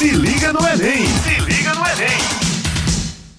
[0.00, 1.04] Se liga no Enem!
[1.04, 2.18] Se liga no Enem!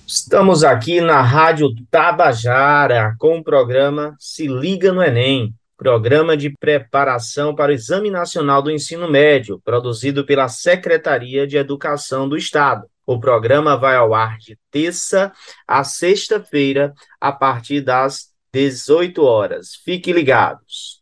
[0.05, 7.55] Estamos aqui na Rádio Tabajara com o programa Se Liga no Enem, programa de preparação
[7.55, 12.85] para o Exame Nacional do Ensino Médio, produzido pela Secretaria de Educação do Estado.
[13.07, 15.33] O programa vai ao ar de terça
[15.67, 19.69] a sexta-feira, a partir das 18 horas.
[19.83, 21.00] Fiquem ligados.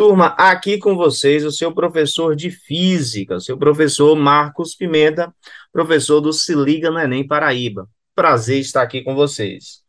[0.00, 5.30] Turma, aqui com vocês o seu professor de física, o seu professor Marcos Pimenta,
[5.70, 7.86] professor do Se Liga no Enem Paraíba.
[8.14, 9.82] Prazer estar aqui com vocês.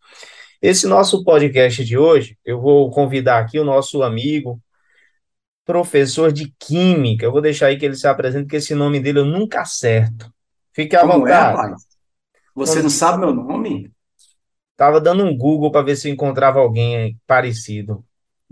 [0.61, 4.61] Esse nosso podcast de hoje, eu vou convidar aqui o nosso amigo,
[5.63, 7.25] professor de Química.
[7.25, 10.29] Eu vou deixar aí que ele se apresente, porque esse nome dele eu nunca acerto.
[10.73, 11.55] Fique à Como é, vontade.
[11.55, 11.87] rapaz?
[12.53, 13.89] Você não sabe meu nome?
[14.75, 18.03] Tava dando um Google para ver se eu encontrava alguém parecido.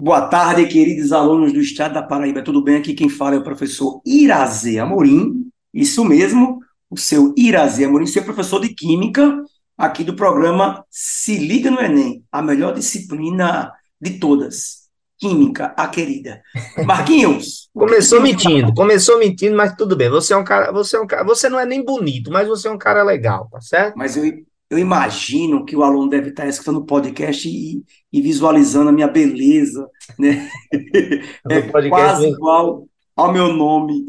[0.01, 2.41] Boa tarde, queridos alunos do Estado da Paraíba.
[2.41, 2.77] Tudo bem?
[2.77, 5.51] Aqui quem fala é o professor Irazê Amorim.
[5.73, 9.43] Isso mesmo, o seu Irazê Amorim, seu professor de Química,
[9.77, 14.87] aqui do programa Se Liga no Enem, a melhor disciplina de todas.
[15.17, 16.41] Química, a querida.
[16.85, 17.67] Marquinhos.
[17.75, 20.09] Começou mentindo, começou mentindo, mas tudo bem.
[20.09, 22.69] Você é um cara, você é um cara, você não é nem bonito, mas você
[22.69, 23.97] é um cara legal, tá certo?
[23.97, 24.23] Mas eu,
[24.69, 29.07] eu imagino que o aluno deve estar escutando o podcast e, e visualizando a minha
[29.07, 30.49] beleza, né?
[31.49, 32.35] É quase mesmo.
[32.35, 34.05] igual ao meu nome.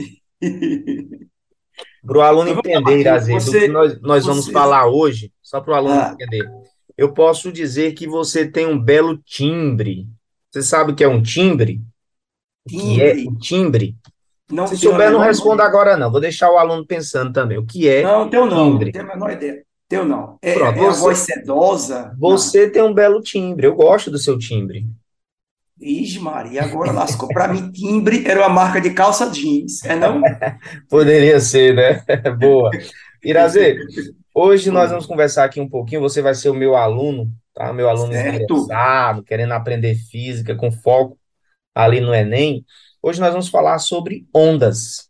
[2.06, 5.60] Para o aluno vamos entender, Irazy, do que nós, nós vamos você- falar hoje, só
[5.60, 6.12] para o aluno Ah.
[6.18, 6.48] entender.
[6.96, 10.06] Eu posso dizer que você tem um belo timbre.
[10.50, 11.80] Você sabe o que é um timbre?
[12.66, 13.28] O que é Timbre.
[13.28, 13.96] o timbre?
[14.50, 16.10] Não Se souber, não responda agora, não.
[16.10, 17.56] Vou deixar o aluno pensando também.
[17.56, 18.86] O que é Não, teu não, timbre?
[18.86, 19.64] não tenho a menor ideia.
[19.90, 20.38] Teu não.
[20.40, 22.16] É, Pronto, é a você- voz sedosa?
[22.16, 23.66] Você tem um belo timbre.
[23.66, 24.82] Eu gosto do seu timbre.
[24.82, 24.94] Não.
[25.80, 27.28] Ixi, Maria, agora lascou.
[27.28, 30.20] Para mim, timbre era uma marca de calça jeans, é não?
[30.88, 32.04] Poderia ser, né?
[32.38, 32.70] Boa.
[33.24, 33.78] Irazê,
[34.32, 36.02] hoje nós vamos conversar aqui um pouquinho.
[36.02, 37.72] Você vai ser o meu aluno, tá?
[37.72, 38.44] Meu aluno Certo.
[38.44, 41.18] interessado, querendo aprender física com foco
[41.74, 42.64] ali no Enem.
[43.02, 45.08] Hoje nós vamos falar sobre ondas.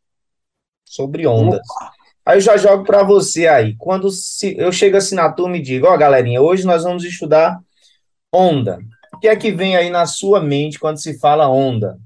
[0.86, 1.60] Sobre ondas.
[1.68, 1.99] Opa.
[2.30, 3.74] Aí eu já jogo para você aí.
[3.76, 7.58] Quando se- eu chego assim na turma e digo, ó, galerinha, hoje nós vamos estudar
[8.32, 8.78] onda.
[9.14, 11.98] O que é que vem aí na sua mente quando se fala onda?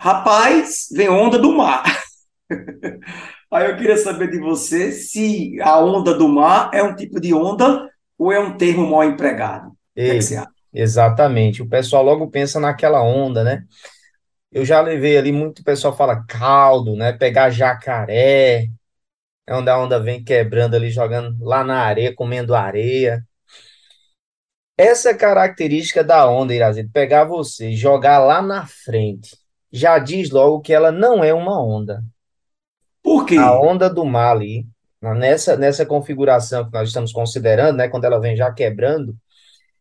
[0.00, 1.84] Rapaz, vem onda do mar.
[3.50, 7.32] Aí eu queria saber de você se a onda do mar é um tipo de
[7.34, 9.68] onda ou é um termo mal empregado.
[9.70, 9.74] O
[10.04, 10.48] que é Ei, que você acha?
[10.72, 11.62] Exatamente.
[11.62, 13.64] O pessoal logo pensa naquela onda, né?
[14.52, 17.12] Eu já levei ali, muito pessoal fala caldo, né?
[17.12, 18.68] Pegar jacaré,
[19.48, 23.26] é onde a onda vem quebrando ali, jogando lá na areia, comendo areia.
[24.76, 29.38] Essa característica da onda, Irazito, pegar você jogar lá na frente,
[29.72, 32.04] já diz logo que ela não é uma onda.
[33.02, 33.38] Por quê?
[33.38, 34.66] A onda do mar ali,
[35.00, 37.88] nessa, nessa configuração que nós estamos considerando, né?
[37.88, 39.16] Quando ela vem já quebrando,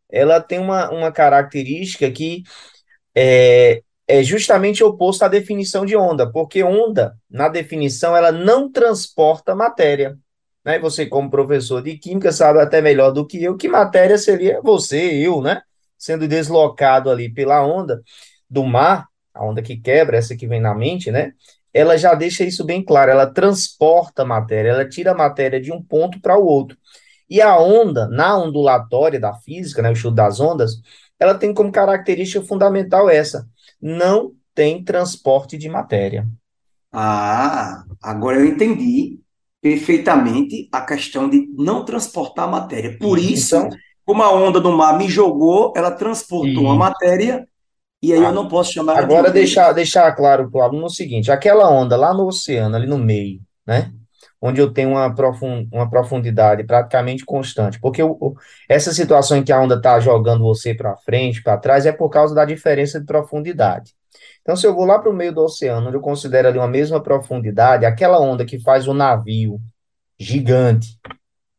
[0.10, 2.42] ela tem uma, uma característica que
[3.14, 9.54] é, é justamente oposto à definição de onda, porque onda, na definição, ela não transporta
[9.54, 10.18] matéria.
[10.64, 10.80] Né?
[10.80, 14.98] Você, como professor de química, sabe até melhor do que eu que matéria seria você,
[14.98, 15.62] eu, né?
[15.98, 18.02] Sendo deslocado ali pela onda
[18.50, 21.34] do mar, a onda que quebra, essa que vem na mente, né?
[21.74, 25.82] Ela já deixa isso bem claro, ela transporta matéria, ela tira a matéria de um
[25.84, 26.78] ponto para o outro.
[27.30, 30.82] E a onda, na ondulatória da física, né, o estudo das ondas,
[31.20, 33.46] ela tem como característica fundamental essa:
[33.82, 36.28] não tem transporte de matéria.
[36.92, 39.20] Ah, agora eu entendi
[39.62, 42.98] perfeitamente a questão de não transportar a matéria.
[42.98, 43.70] Por isso, Então,
[44.06, 46.78] como a onda do mar me jogou, ela transportou a Isso.
[46.78, 47.48] matéria
[48.02, 49.32] e aí eu não posso chamar de agora onda.
[49.32, 52.98] deixar, deixar claro para o aluno o seguinte: aquela onda lá no oceano, ali no
[52.98, 53.92] meio, né?
[54.42, 58.36] Onde eu tenho uma, profun uma profundidade praticamente constante, porque o-
[58.70, 62.10] essa situação em que a onda está jogando você para frente, para trás, é por
[62.10, 63.94] causa da diferença de profundidade.
[64.42, 66.68] Então, se eu vou lá para o meio do oceano, onde eu considero ali uma
[66.68, 69.60] mesma profundidade, aquela onda que faz o navio
[70.20, 71.00] gigante,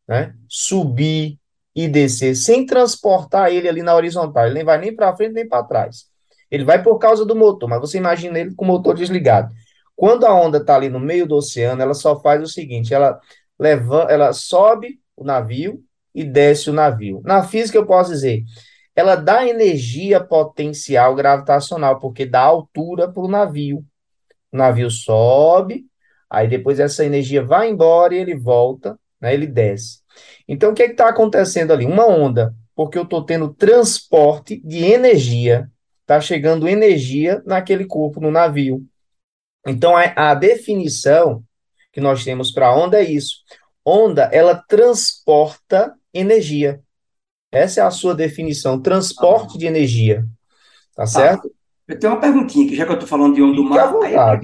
[0.07, 1.37] né, subir
[1.75, 5.47] e descer sem transportar ele ali na horizontal, ele nem vai nem para frente nem
[5.47, 6.05] para trás.
[6.49, 9.53] Ele vai por causa do motor, mas você imagina ele com o motor desligado.
[9.99, 13.19] Quando a onda está ali no meio do oceano, ela só faz o seguinte: ela
[13.59, 15.83] leva, ela sobe o navio
[16.15, 17.21] e desce o navio.
[17.25, 18.45] Na física, eu posso dizer,
[18.95, 23.83] ela dá energia potencial gravitacional, porque dá altura para o navio.
[24.53, 25.83] O navio sobe,
[26.29, 29.99] aí depois essa energia vai embora e ele volta, né, ele desce.
[30.47, 31.85] Então, o que é está acontecendo ali?
[31.85, 35.69] Uma onda, porque eu estou tendo transporte de energia,
[36.03, 38.81] está chegando energia naquele corpo, no navio.
[39.69, 41.43] Então, a, a definição
[41.91, 43.37] que nós temos para a onda é isso.
[43.85, 46.81] Onda, ela transporta energia.
[47.51, 50.25] Essa é a sua definição, transporte de energia.
[50.95, 51.49] Tá certo?
[51.87, 53.93] Eu tenho uma perguntinha aqui, já que eu estou falando de onda do mar.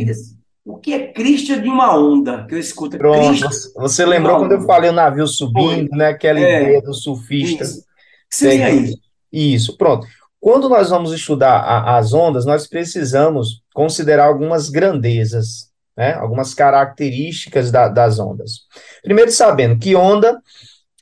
[0.10, 0.36] Assim,
[0.66, 2.45] o que é crista de uma onda?
[2.48, 2.98] Que eu escuto.
[2.98, 6.07] Pronto, Crista você- lembrou quando eu falei o navio subindo, né?
[6.07, 6.63] Aquela É.
[6.63, 7.63] ideia do surfista.
[7.63, 7.81] Isso.
[8.30, 8.98] Que seria Tem- isso?
[9.31, 10.07] Isso, pronto.
[10.39, 16.13] Quando nós vamos estudar a- as ondas, nós precisamos considerar algumas grandezas, né?
[16.16, 18.62] Algumas características da- das ondas.
[19.04, 20.42] Primeiro, sabendo que onda,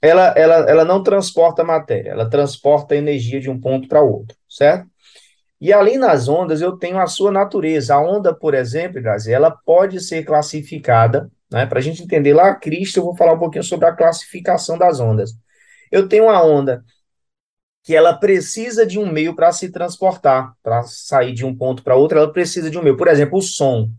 [0.02, 4.88] ela, ela, ela não transporta matéria, ela transporta energia de um ponto para outro, certo?
[5.62, 7.96] E ali nas ondas eu tenho a sua natureza.
[7.96, 11.66] A onda, por exemplo, ela pode ser classificada, né?
[11.66, 15.00] Para a gente entender lá, Cristo, eu vou falar um pouquinho sobre a classificação das
[15.00, 15.32] ondas.
[15.92, 16.84] Eu tenho uma onda
[17.84, 21.96] que ela precisa de um meio para se transportar, para sair de um ponto para
[21.96, 22.96] outro, ela precisa de um meio.
[22.98, 23.90] Por exemplo, o som,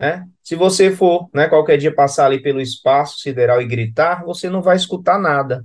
[0.00, 0.26] né?
[0.42, 4.62] Se você for, né, qualquer dia passar ali pelo espaço sideral e gritar, você não
[4.62, 5.64] vai escutar nada.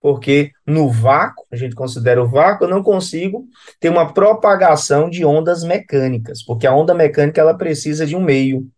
[0.00, 3.46] Porque no vácuo, a gente considera o vácuo, eu não consigo
[3.78, 8.68] ter uma propagação de ondas mecânicas, porque a onda mecânica ela precisa de um meio.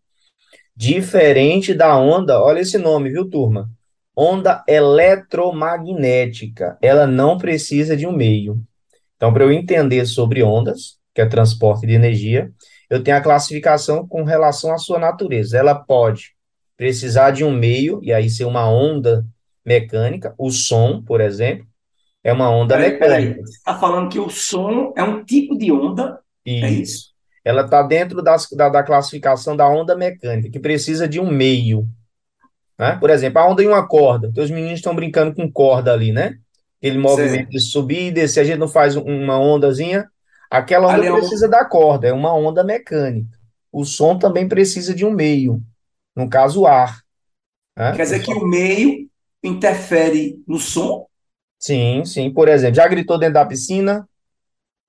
[0.75, 3.69] Diferente da onda, olha esse nome, viu, turma?
[4.15, 6.77] Onda eletromagnética.
[6.81, 8.61] Ela não precisa de um meio.
[9.15, 12.51] Então, para eu entender sobre ondas, que é transporte de energia,
[12.89, 15.57] eu tenho a classificação com relação à sua natureza.
[15.57, 16.33] Ela pode
[16.77, 19.25] precisar de um meio, e aí ser uma onda
[19.65, 20.33] mecânica.
[20.37, 21.65] O som, por exemplo,
[22.23, 23.41] é uma onda Peraí, mecânica.
[23.41, 26.81] Você está falando que o som é um tipo de onda, é Isso.
[26.81, 27.15] isso?
[27.43, 31.87] Ela está dentro das- da, da classificação da onda mecânica, que precisa de um meio.
[32.77, 32.97] Né?
[32.99, 34.27] Por exemplo, a onda em uma corda.
[34.27, 36.37] Então, os meninos estão brincando com corda ali, né?
[36.79, 38.41] Aquele movimento de subir e descer.
[38.41, 40.07] A gente não faz uma ondazinha.
[40.51, 43.37] Aquela onda Ali é um- precisa da corda, é uma onda mecânica.
[43.71, 45.61] O som também precisa de um meio.
[46.15, 47.01] No caso, o ar.
[47.77, 47.93] né?
[47.95, 49.09] Quer dizer que o meio
[49.43, 51.07] interfere no som?
[51.59, 52.31] Sim, sim.
[52.31, 54.07] Por exemplo, já gritou dentro da piscina?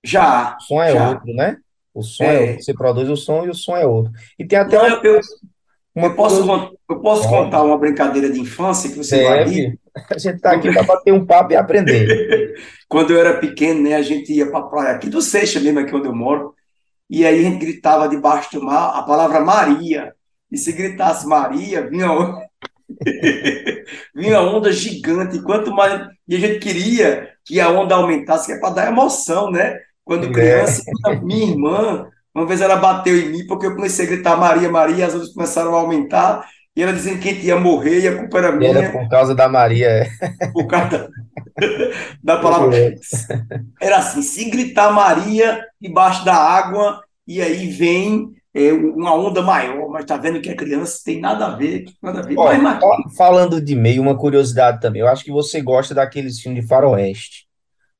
[0.04, 0.56] Já.
[0.60, 1.08] O som é Já.
[1.10, 1.56] outro, né?
[1.94, 2.36] O som É.
[2.36, 2.62] é outro.
[2.64, 4.12] Você produz o som e o som é outro.
[4.38, 5.20] E tem até Não, uma, eu,
[5.96, 9.62] uma eu posso, eu posso contar uma brincadeira de infância que você vai rir?
[9.64, 9.78] Deve.
[10.10, 12.54] A gente está aqui para bater um papo e aprender.
[12.88, 15.78] Quando eu era pequeno, né, a gente ia para a praia aqui do Seixas mesmo,
[15.80, 16.54] aqui onde eu moro,
[17.08, 20.12] e aí a gente gritava debaixo do mar a palavra Maria.
[20.52, 22.38] E se gritasse Maria, vinha, on-
[24.14, 25.40] vinha onda gigante.
[25.42, 26.06] Quanto mais.
[26.28, 29.78] E a gente queria que a onda aumentasse, que é para dar emoção, né?
[30.04, 30.32] Quando É.
[30.32, 30.82] criança,
[31.22, 32.06] minha irmã,
[32.36, 35.32] uma vez ela bateu em mim porque eu comecei a gritar Maria, Maria, as outras
[35.34, 38.56] começaram a aumentar, e ela dizendo que a gente ia morrer, e a culpa era
[38.60, 39.88] E era minha, por causa da Maria.
[39.88, 40.10] é.
[40.52, 41.08] por causa da,
[42.22, 42.76] da palavra.
[43.80, 49.88] Era assim, se gritar Maria debaixo da água, e aí vem é, uma onda maior,
[49.90, 52.38] mas tá vendo que é criança, tem nada a ver, nada a ver.
[52.38, 52.80] Ó, Mas, mas-
[53.16, 55.02] falando de meio, uma curiosidade também.
[55.02, 57.46] Eu acho que você gosta daqueles filmes de faroeste,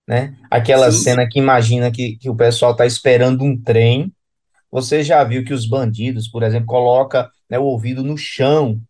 [0.08, 0.34] né?
[0.50, 0.98] Aquela Sim.
[1.04, 4.12] cena que imagina que, que o pessoal está esperando um trem.
[4.76, 8.80] Você já viu que os bandidos, por exemplo, colocam, né, o ouvido no chão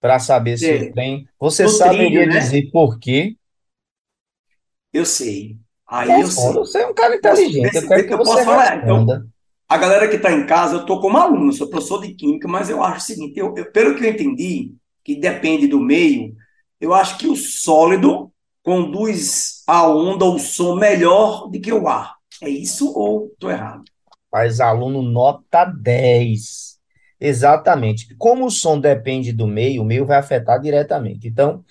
[0.00, 0.82] para saber se É.
[0.82, 1.26] o trem.
[1.38, 2.40] Você No saberia trilho, né?
[2.40, 3.36] dizer por quê?
[4.92, 5.56] eu sei.
[5.86, 6.34] Aí eu sei.
[6.44, 7.76] Responda, Você é um cara inteligente.
[7.76, 9.06] Eu quero que Eu você posso falar, então.
[9.68, 12.70] A galera que está em casa, eu estou como aluno, sou professor de química, mas
[12.70, 16.34] eu acho o seguinte: eu, eu- pelo que eu entendi, que depende do meio,
[16.80, 22.14] eu acho que o sólido conduz a onda, o som melhor do que o ar.
[22.42, 23.84] É isso ou estou errado?
[24.36, 26.76] Faz aluno nota 10.
[27.18, 28.14] Exatamente.
[28.18, 31.26] Como o som depende do meio, o meio vai afetar diretamente.
[31.26, 31.64] Então,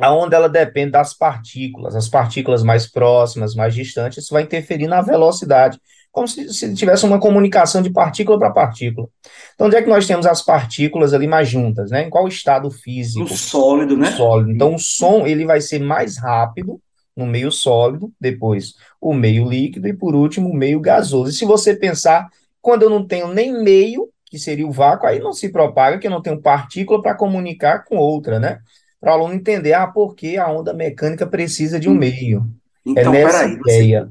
[0.00, 1.94] a onda ela depende das partículas.
[1.94, 5.78] As partículas mais próximas, mais distantes, isso vai interferir na velocidade,
[6.10, 9.06] como se, se tivesse uma comunicação de partícula para partícula.
[9.52, 12.04] Então, onde é que nós temos as partículas ali mais juntas, né?
[12.06, 13.20] Em qual estado físico?
[13.20, 14.12] No sólido, né?
[14.12, 14.50] sólido.
[14.50, 16.80] Então, o som ele vai ser mais rápido
[17.16, 21.30] no meio sólido, depois o meio líquido e, por último, o meio gasoso.
[21.30, 22.28] E se você pensar,
[22.60, 26.06] quando eu não tenho nem meio, que seria o vácuo, aí não se propaga, que
[26.06, 28.60] eu não tenho partícula para comunicar com outra, né?
[29.00, 32.46] Para o aluno entender, ah, por que a onda mecânica precisa de um meio.
[32.94, 34.10] É Então, nessa peraí, você, ideia.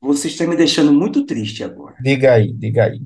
[0.00, 1.96] você está me deixando muito triste agora.
[1.98, 3.00] Diga aí, diga aí.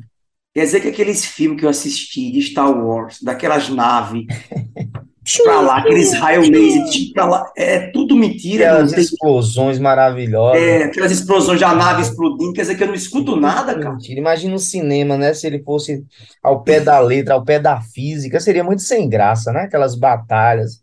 [0.54, 4.26] Quer dizer que aqueles filmes que eu assisti de Star Wars, daquelas naves
[5.38, 10.60] pra lá, aqueles raios laser, tipo, pra lá, é tudo mentira, Aquelas tem explosões maravilhosas.
[10.62, 13.96] É, aquelas explosões da nave explodindo, quer dizer que eu não escuto nada, cara.
[13.96, 14.20] Mentira.
[14.20, 15.34] Imagina o cinema, né?
[15.34, 16.04] Se ele fosse
[16.42, 19.62] ao pé da letra, ao pé da física, seria muito sem graça, né?
[19.62, 20.82] Aquelas batalhas.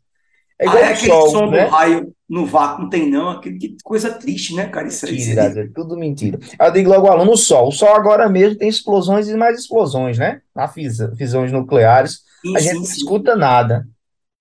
[0.60, 1.66] É Ah, igual é o aquele sol, som né?
[1.66, 4.88] do raio no vácuo, não tem não, aquele que coisa triste, né, cara?
[4.88, 5.06] Isso.
[5.06, 6.40] Mentira, é tudo mentira.
[6.60, 7.70] Aí Eu digo logo ao aluno, o sol.
[7.70, 10.42] O sol agora mesmo tem explosões e mais explosões, né?
[10.56, 12.22] Na fissões nucleares.
[12.42, 12.94] sim, a gente sim, não sim.
[12.98, 13.88] escuta nada,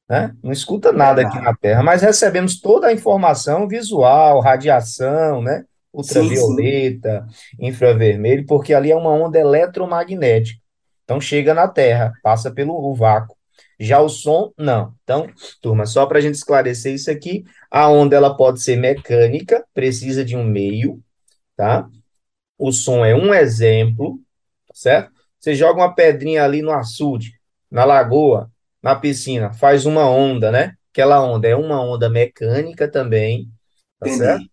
[0.08, 0.34] né?
[0.42, 5.64] Não escuta nada aqui na Terra, mas recebemos toda a informação visual, radiação, né?
[5.92, 7.26] Ultravioleta,
[7.58, 10.60] infravermelho, porque ali é uma onda eletromagnética.
[11.04, 13.36] Então chega na Terra, passa pelo vácuo.
[13.78, 14.94] Já o som, não.
[15.02, 15.28] Então,
[15.60, 20.24] turma, só para a gente esclarecer isso aqui, a onda ela pode ser mecânica, precisa
[20.24, 21.00] de um meio,
[21.56, 21.88] tá?
[22.58, 24.18] O som é um exemplo,
[24.72, 25.12] certo?
[25.38, 27.38] Você joga uma pedrinha ali no açude,
[27.70, 28.50] na lagoa,
[28.82, 30.74] na piscina, faz uma onda, né?
[30.92, 33.48] Aquela onda é uma onda mecânica também,
[34.00, 34.24] tá Entendi.
[34.24, 34.44] certo?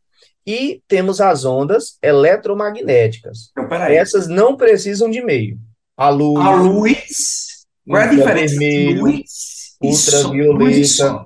[0.45, 3.51] E temos as ondas eletromagnéticas.
[3.57, 5.57] Então, Essas não precisam de meio.
[5.95, 6.45] A luz.
[6.45, 7.53] A luz
[7.87, 11.25] qual é a diferença entre luz e ultravioleta.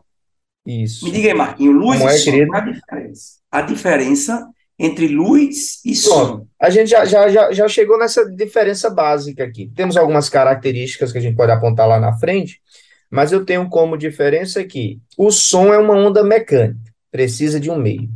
[0.65, 1.05] Isso.
[1.05, 3.37] Me diga aí, Marquinhos, luz Como e é, som, qual é a diferença?
[3.49, 4.49] A diferença
[4.79, 6.45] entre luz e som.
[6.61, 9.71] A gente já, já, já, já chegou nessa diferença básica aqui.
[9.75, 12.61] Temos algumas características que a gente pode apontar lá na frente,
[13.09, 17.77] mas eu tenho como diferença que o som é uma onda mecânica, precisa de um
[17.77, 18.09] meio.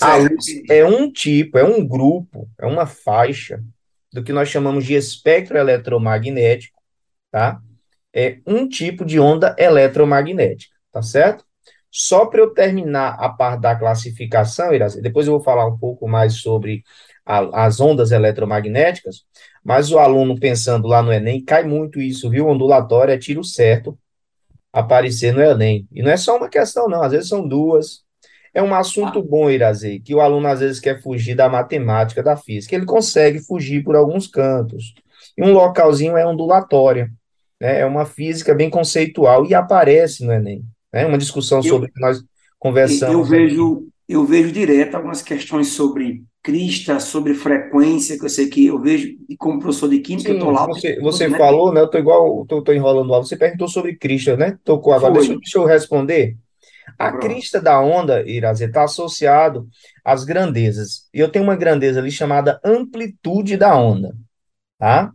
[0.00, 3.62] A luz é um tipo, é um grupo, é uma faixa
[4.12, 6.80] do que nós chamamos de espectro eletromagnético,
[7.30, 7.60] tá?
[8.14, 11.44] é um tipo de onda eletromagnética, tá certo?
[11.90, 14.70] Só para eu terminar a parte da classificação,
[15.02, 16.84] depois eu vou falar um pouco mais sobre
[17.26, 19.24] a, as ondas eletromagnéticas,
[19.64, 22.46] mas o aluno pensando lá no Enem, cai muito isso, viu?
[22.46, 23.98] Ondulatório é tiro certo
[24.74, 25.86] aparecer no Enem.
[25.92, 28.02] E não é só uma questão, não, às vezes são duas.
[28.52, 32.36] É um assunto bom, Irazei, que o aluno às vezes quer fugir da matemática, da
[32.36, 32.74] física.
[32.74, 34.94] Ele consegue fugir por alguns cantos.
[35.36, 37.10] E um localzinho é ondulatória
[37.60, 40.64] né, é uma física bem conceitual e aparece no Enem.
[40.92, 42.22] Né, uma discussão sobre o que nós
[42.58, 43.14] conversamos.
[43.14, 48.66] Eu vejo, eu vejo direto algumas questões sobre crista, sobre frequência, que eu sei que
[48.66, 50.66] eu vejo, e como professor de química, Sim, eu estou lá.
[50.66, 51.38] Você, você né?
[51.38, 51.80] falou, né?
[51.80, 53.18] Eu estou igual, estou enrolando lá.
[53.18, 54.58] Você perguntou sobre crista, né?
[54.62, 55.14] Tocou agora.
[55.14, 56.36] Deixa, deixa, eu responder.
[56.98, 57.26] A Pronto.
[57.26, 59.66] crista da onda, Irazê, está associado
[60.04, 61.08] às grandezas.
[61.14, 64.14] E eu tenho uma grandeza ali chamada amplitude da onda,
[64.78, 65.10] tá?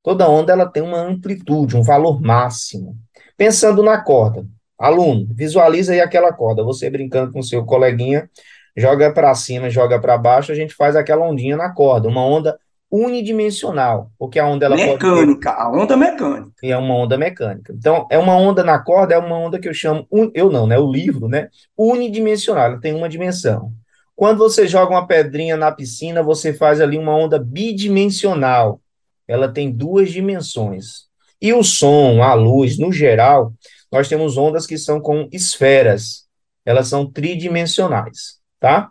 [0.00, 2.96] Toda onda ela tem uma amplitude, um valor máximo.
[3.36, 4.46] Pensando na corda,
[4.78, 8.30] aluno, visualiza aí aquela corda, você brincando com seu coleguinha,
[8.78, 12.58] joga para cima, joga para baixo, a gente faz aquela ondinha na corda, uma onda
[12.90, 15.58] unidimensional, porque a onda ela mecânica, ter...
[15.58, 16.52] a onda mecânica.
[16.62, 17.72] E é uma onda mecânica.
[17.76, 20.30] Então, é uma onda na corda, é uma onda que eu chamo, un...
[20.34, 23.72] eu não, né, o livro, né, unidimensional, ela tem uma dimensão.
[24.16, 28.80] Quando você joga uma pedrinha na piscina, você faz ali uma onda bidimensional,
[29.28, 31.06] ela tem duas dimensões.
[31.40, 33.52] E o som, a luz, no geral,
[33.92, 36.26] nós temos ondas que são com esferas.
[36.64, 38.90] Elas são tridimensionais, tá?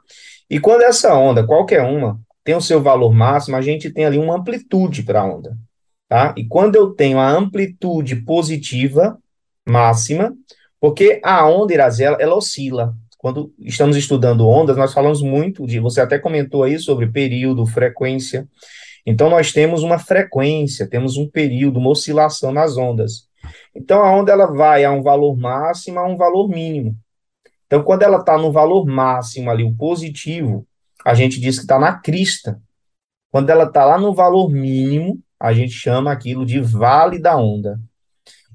[0.50, 4.18] E quando essa onda, qualquer uma, tem o seu valor máximo, a gente tem ali
[4.18, 5.58] uma amplitude para a onda,
[6.08, 6.34] tá?
[6.38, 9.18] E quando eu tenho a amplitude positiva
[9.68, 10.34] máxima,
[10.80, 12.94] porque a onda Irazela, ela oscila.
[13.18, 18.48] Quando estamos estudando ondas, nós falamos muito de, você até comentou aí sobre período, frequência.
[19.06, 23.28] Então, nós temos uma frequência, temos um período, uma oscilação nas ondas.
[23.76, 26.96] Então, a onda ela vai a um valor máximo a um valor mínimo.
[27.68, 30.66] Então, quando ela está no valor máximo ali, o positivo,
[31.06, 32.60] a gente diz que está na crista.
[33.30, 37.80] Quando ela está lá no valor mínimo, a gente chama aquilo de vale da onda.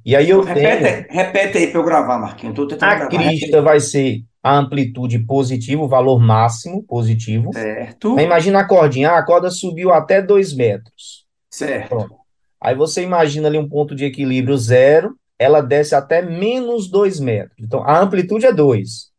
[0.05, 1.07] E aí eu repete, tenho...
[1.11, 2.59] Repete aí para eu gravar, Marquinhos.
[2.59, 3.09] a gravar.
[3.09, 7.53] crista vai ser a amplitude positiva, o valor máximo positivo.
[7.53, 8.19] Certo.
[8.19, 11.25] Aí imagina a cordinha, ah, a corda subiu até 2 metros.
[11.49, 11.89] Certo.
[11.91, 12.17] Pronto.
[12.61, 17.57] Aí você imagina ali um ponto de equilíbrio zero, ela desce até menos 2 metros.
[17.59, 19.11] Então, a amplitude é 2.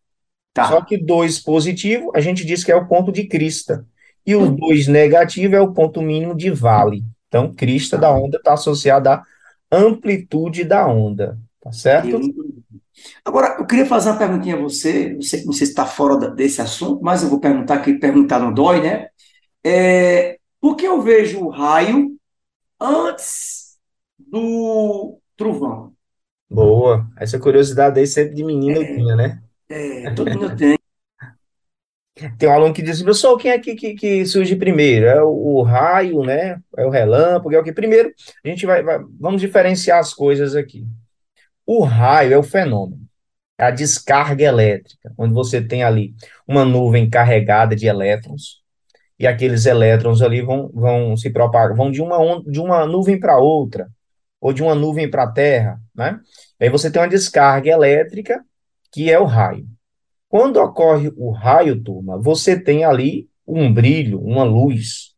[0.53, 0.65] Tá.
[0.65, 3.85] Só que 2 positivo, a gente diz que é o ponto de crista.
[4.25, 7.03] E o 2 negativo é o ponto mínimo de vale.
[7.27, 9.25] Então, crista da onda está associada à
[9.71, 11.37] amplitude da onda.
[11.59, 12.19] Tá certo?
[13.25, 16.29] Agora, eu queria fazer uma perguntinha a você, não sei, não sei se está fora
[16.29, 19.07] desse assunto, mas eu vou perguntar aqui, perguntar não dói, né?
[19.63, 22.15] É, por que eu vejo o raio
[22.79, 23.77] antes
[24.17, 25.92] do trovão?
[26.53, 27.07] Boa.
[27.17, 29.41] Essa curiosidade aí sempre de menino é, tinha, né?
[29.67, 30.77] É, todo mundo tem.
[32.37, 35.07] Tem um aluno que diz, professor, quem é que, que, que, surge primeiro?
[35.07, 36.59] É o, o, raio, né?
[36.77, 37.73] É o relâmpago, é o que?
[37.73, 38.13] Primeiro,
[38.45, 40.85] a gente vai, vai, vamos diferenciar as coisas aqui.
[41.65, 43.01] O raio é o fenômeno,
[43.57, 46.13] é a descarga elétrica, onde você tem ali
[46.47, 48.61] uma nuvem carregada de elétrons,
[49.17, 53.39] e aqueles elétrons ali vão, vão se propagar, vão de uma, de uma nuvem para
[53.39, 53.89] outra,
[54.43, 56.19] ou de uma nuvem para a Terra, né?
[56.59, 58.43] Aí você tem uma descarga elétrica,
[58.91, 59.65] que é o raio.
[60.27, 65.13] Quando ocorre o raio, turma, você tem ali um brilho, uma luz.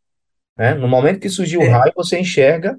[0.56, 0.76] Né?
[0.76, 1.70] No momento que surgiu o é.
[1.70, 2.78] raio, você enxerga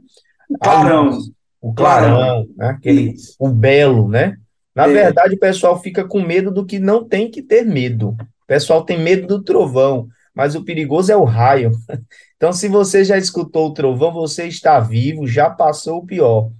[0.62, 1.06] clarão.
[1.06, 1.24] Luz,
[1.60, 2.68] o clarão, né?
[2.68, 3.34] Aquele, Isso.
[3.40, 4.36] o belo, né?
[4.72, 4.92] Na É.
[4.92, 8.10] verdade, o pessoal fica com medo do que não tem que ter medo.
[8.10, 10.06] O pessoal tem medo do trovão,
[10.36, 11.72] mas o perigoso é o raio.
[12.36, 16.50] Então, se você já escutou o trovão, você está vivo, já passou o pior.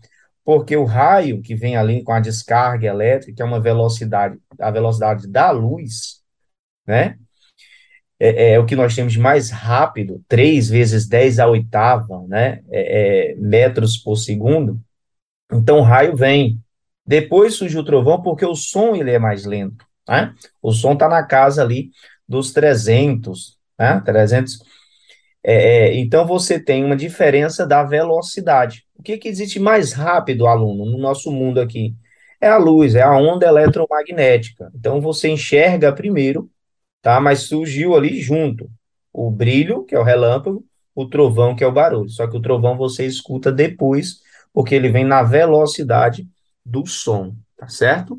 [0.43, 4.71] Porque o raio, que vem ali com a descarga elétrica, que é uma velocidade, a
[4.71, 6.23] velocidade da luz,
[6.87, 7.19] né?
[8.19, 12.63] É, é o que nós temos mais rápido, 3 vezes 10 a oitava, né?
[12.71, 14.81] É, é, metros por segundo.
[15.53, 16.59] Então, o raio vem.
[17.07, 20.35] Depois surge o trovão, porque o som ele é mais lento, né?
[20.63, 21.91] O som está na casa ali
[22.27, 24.01] dos 300, né?
[24.05, 24.59] 300.
[25.43, 25.55] É,
[25.89, 28.85] é, então, você tem uma diferença da velocidade.
[28.97, 31.95] O que, que existe mais rápido, aluno, no nosso mundo aqui?
[32.41, 34.71] É a luz, é a onda eletromagnética.
[34.75, 36.51] Então, você enxerga primeiro,
[37.01, 37.21] tá?
[37.21, 38.69] Mas surgiu ali junto
[39.13, 40.65] o brilho, que é o relâmpago,
[40.95, 42.09] o trovão, que é o barulho.
[42.11, 44.21] Só que o trovão você escuta depois,
[44.53, 46.27] porque ele vem na velocidade
[46.65, 48.19] do som, tá certo?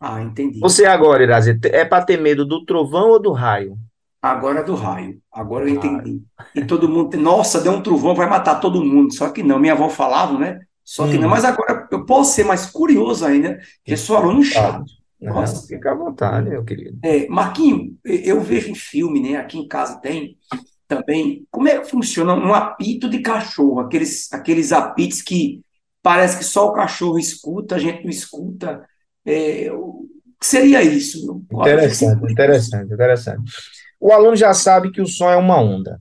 [0.00, 0.60] Ah, entendi.
[0.60, 3.76] Você agora, Irazi, é para ter medo do trovão ou do raio?
[4.20, 5.20] Agora é do raio.
[5.32, 6.22] Agora eu entendi.
[6.54, 9.14] E todo mundo, nossa, deu um trovão, vai matar todo mundo.
[9.14, 10.60] Só que não, minha avó falava, né?
[10.84, 11.28] Só que não.
[11.28, 11.30] Hum.
[11.30, 14.84] Mas agora eu posso ser mais curioso ainda, porque sou aluno chato.
[15.20, 15.66] Não, Nossa.
[15.66, 16.98] fica à vontade, meu querido.
[17.02, 19.36] É, Marquinho, eu vejo em filme, né?
[19.36, 20.36] Aqui em casa tem
[20.86, 21.46] também.
[21.50, 23.80] Como é que funciona um apito de cachorro?
[23.80, 25.60] Aqueles, aqueles apitos que
[26.02, 28.84] parece que só o cachorro escuta, a gente não escuta.
[29.24, 30.06] É, o
[30.40, 31.42] que seria isso?
[31.52, 33.52] Interessante, interessante, interessante.
[34.00, 36.00] O aluno já sabe que o som é uma onda,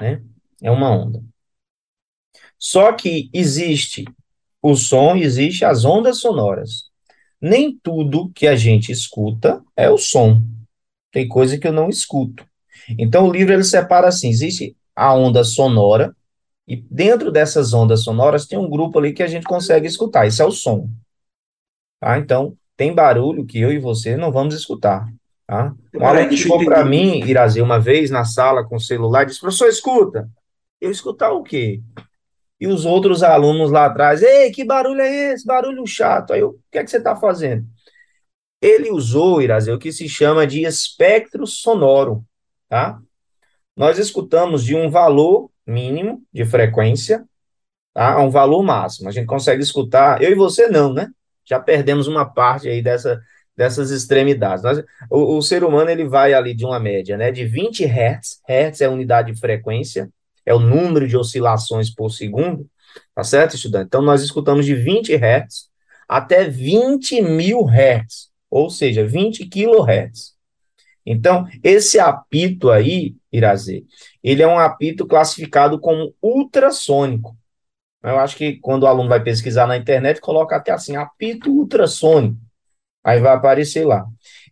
[0.00, 0.22] né?
[0.62, 1.22] É uma onda.
[2.58, 4.04] Só que existe
[4.62, 6.90] o som, existe as ondas sonoras.
[7.40, 10.42] Nem tudo que a gente escuta é o som.
[11.12, 12.46] Tem coisa que eu não escuto.
[12.98, 16.16] Então o livro ele separa assim, existe a onda sonora
[16.66, 20.26] e dentro dessas ondas sonoras tem um grupo ali que a gente consegue escutar.
[20.26, 20.88] Isso é o som.
[22.00, 22.18] Tá?
[22.18, 25.06] Então tem barulho que eu e você não vamos escutar.
[25.46, 25.74] Tá?
[25.94, 29.26] Um Peraí, aluno chegou para mim, Irazi, uma vez na sala com o celular e
[29.26, 30.28] disse: professor, escuta.
[30.80, 31.80] Eu escutar o quê?
[32.60, 35.46] E os outros alunos lá atrás, ei, que barulho é esse?
[35.46, 36.32] Barulho chato.
[36.32, 37.66] Aí eu, o que é que você está fazendo?
[38.60, 42.24] Ele usou, Irazi, o que se chama de espectro sonoro,
[42.68, 42.98] tá?
[43.76, 47.24] Nós escutamos de um valor mínimo de frequência
[47.92, 48.14] tá?
[48.14, 49.08] a um valor máximo.
[49.08, 51.08] A gente consegue escutar, eu e você não, né?
[51.44, 53.20] Já perdemos uma parte aí dessa,
[53.56, 54.62] dessas extremidades.
[54.62, 57.30] Nós, o, o ser humano ele vai ali de uma média, né?
[57.30, 60.10] De 20 Hz, Hertz é a unidade de frequência,
[60.44, 62.68] é o número de oscilações por segundo,
[63.14, 63.86] tá certo, estudante?
[63.86, 65.68] Então, nós escutamos de 20 Hz
[66.08, 70.36] até 20 mil Hz, ou seja, 20 kHz.
[71.04, 73.84] Então, esse apito aí, Irazê,
[74.22, 77.36] ele é um apito classificado como ultrassônico.
[78.02, 82.45] Eu acho que quando o aluno vai pesquisar na internet, coloca até assim, apito ultrassônico.
[83.06, 84.06] Aí vai aparecer lá.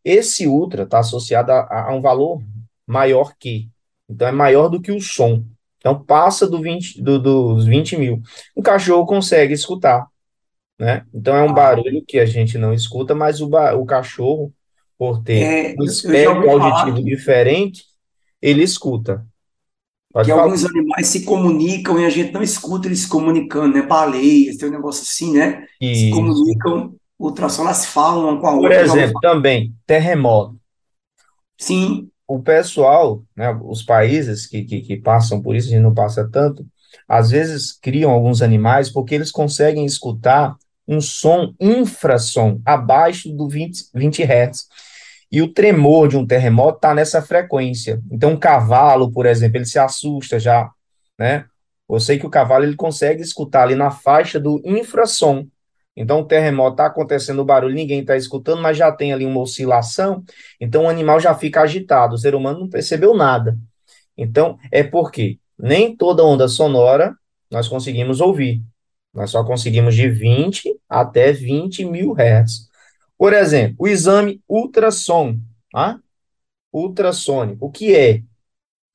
[0.05, 2.43] Esse ultra está associado a, a, um valor
[2.87, 3.69] maior que.
[4.09, 5.45] Então, é maior do que o som.
[5.79, 8.23] Então, passa do 20, do, dos 20 mil.
[8.57, 10.07] O cachorro consegue escutar.
[10.79, 11.05] Né?
[11.15, 14.53] Então, é um barulho que a gente não escuta, mas o, o cachorro,
[14.99, 17.85] por ter É, um espectro auditivo que- diferente,
[18.43, 19.27] ele escuta.
[20.13, 20.45] Pode que falar.
[20.45, 23.83] alguns animais se comunicam e a gente não escuta eles se comunicando, né?
[23.83, 25.67] Baleias, tem um negócio assim, né?
[25.93, 26.11] Se Isso.
[26.11, 26.95] comunicam,
[27.27, 28.87] ultrassom, elas falam com a Por outra.
[28.87, 30.57] ouvi exemplo, também, terremoto.
[31.59, 35.95] Sim, o pessoal, né, os países que, que, que passam por isso, a gente não
[35.95, 36.67] passa tanto,
[37.09, 40.57] às vezes criam alguns animais porque eles conseguem escutar
[40.87, 44.67] um som infrassom, abaixo do 20, 20 Hz.
[45.33, 48.01] E o tremor de um terremoto está nessa frequência.
[48.11, 50.71] Então, um cavalo, por exemplo, ele se assusta já,
[51.19, 51.47] né?
[51.89, 55.47] Eu sei que o cavalo ele consegue escutar ali na faixa do infrassom.
[55.97, 59.41] Então, o terremoto está acontecendo o barulho, ninguém está escutando, mas já tem ali uma
[59.41, 60.25] oscilação,
[60.61, 63.57] então o animal já fica agitado, o ser humano não percebeu nada.
[64.17, 67.15] Então, é porque nem toda onda sonora
[67.51, 68.61] nós conseguimos ouvir.
[69.13, 72.69] Nós só conseguimos de 20 até 20 mil hertz.
[73.17, 75.39] Por exemplo, o exame ultrassom,
[75.71, 76.01] tá?
[76.73, 77.67] ultrassônico.
[77.67, 78.21] O que é?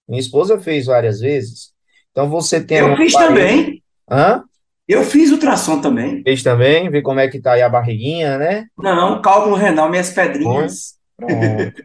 [0.08, 1.72] Minha esposa fez várias vezes.
[2.12, 3.84] Então, você tem eu um fiz aparelho- também.
[4.10, 4.44] Hã?
[4.90, 6.24] Eu fiz ultrassom também.
[6.24, 8.66] Fez também, ver como é que tá aí a barriguinha, né?
[8.76, 10.96] Não, cálculo renal, minhas pedrinhas.
[11.16, 11.84] Pronto.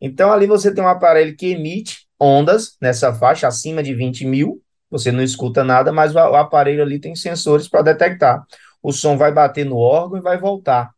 [0.00, 4.60] Então, ali você tem um aparelho que emite ondas nessa faixa, acima de 20 mil.
[4.90, 8.42] Você não escuta nada, mas o, o aparelho ali tem sensores para detectar.
[8.82, 10.90] O som vai bater no órgão e vai voltar.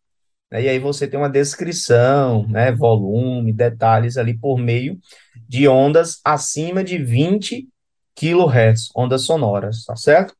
[0.50, 0.62] né?
[0.62, 2.72] E aí você tem uma descrição, né?
[2.72, 4.98] Volume, detalhes ali por meio
[5.46, 7.68] de ondas acima de 20
[8.14, 10.34] kHz, ondas sonoras, tá certo?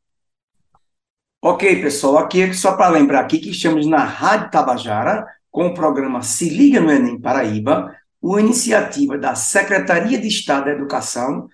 [1.45, 6.23] Ok, pessoal, aqui só para lembrar aqui que estamos na Rádio Tabajara com o programa
[6.23, 11.49] Se Liga no Enem Paraíba, uma iniciativa da Secretaria de Estado da Educação,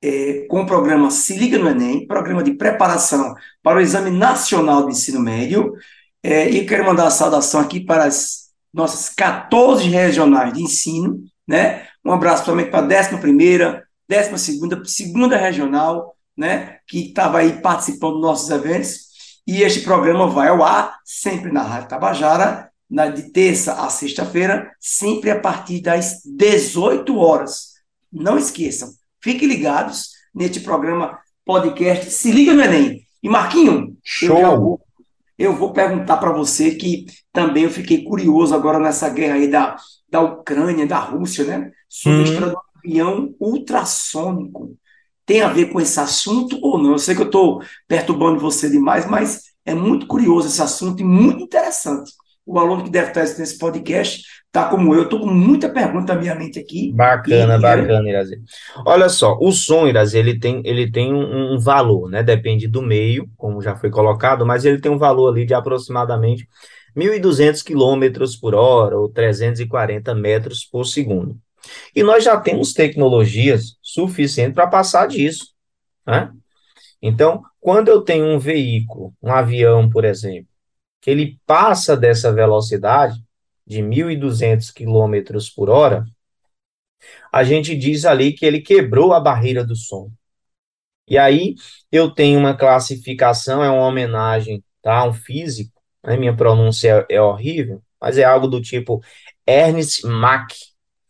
[0.00, 4.86] é, com o programa Se Liga no Enem, programa de preparação para o Exame Nacional
[4.86, 5.74] de Ensino Médio,
[6.22, 11.88] é, e quero mandar uma saudação aqui para as nossas 14 regionais de ensino, né?
[12.04, 16.78] Um abraço também para a 11ª, 12ª, segunda regional, né?
[16.86, 19.10] Que estava aí participando dos nossos eventos.
[19.46, 24.70] E este programa vai ao ar sempre na Rádio Tabajara, na, de terça a sexta-feira,
[24.78, 27.70] sempre a partir das 18 horas.
[28.12, 28.90] Não esqueçam,
[29.22, 33.02] fiquem ligados neste programa podcast Se Liga no Enem.
[33.22, 34.38] E Marquinho, Show.
[34.38, 34.80] eu vou,
[35.38, 39.76] eu vou perguntar para você que também eu fiquei curioso agora nessa guerra aí da,
[40.08, 41.70] da Ucrânia, da Rússia, né?
[41.88, 42.40] Sobre Hum.
[42.50, 44.76] do avião ultrassônico.
[45.30, 46.90] Tem a ver com esse assunto ou não?
[46.90, 51.04] Eu sei que eu estou perturbando você demais, mas é muito curioso esse assunto e
[51.04, 52.10] muito interessante.
[52.44, 56.14] O aluno que deve estar assistindo esse podcast está como eu, estou com muita pergunta
[56.14, 56.92] na minha mente aqui.
[56.92, 58.40] Bacana, E- bacana, Irazi.
[58.84, 62.24] Olha só, o som, Irazi, ele tem, ele tem um, um valor, né?
[62.24, 66.48] Depende do meio, como já foi colocado, mas ele tem um valor ali de aproximadamente
[66.96, 71.38] 1.200 quilômetros por hora ou 340 metros por segundo.
[71.94, 75.52] E nós já temos tecnologias suficientes para passar disso,
[76.06, 76.32] né?
[77.02, 80.48] Então, quando eu tenho um veículo, um avião, por exemplo,
[81.00, 83.18] que ele passa dessa velocidade
[83.66, 86.04] de 1.200 quilômetros por hora,
[87.32, 90.10] a gente diz ali que ele quebrou a barreira do som.
[91.08, 91.54] E aí
[91.90, 96.16] eu tenho uma classificação, é uma homenagem, tá, a um físico, né?
[96.16, 99.02] Minha pronúncia é, é horrível, mas é algo do tipo
[99.46, 100.48] Ernst Mach.